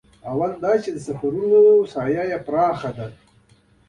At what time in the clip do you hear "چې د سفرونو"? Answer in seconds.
0.83-1.59